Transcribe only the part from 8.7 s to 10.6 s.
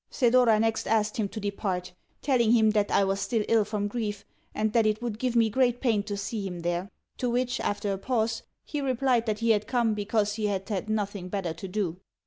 replied that he had come because he